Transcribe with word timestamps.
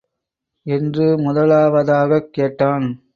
என்று 0.63 1.17
முதலாவதாகக் 1.17 2.31
கேட்டான். 2.31 3.03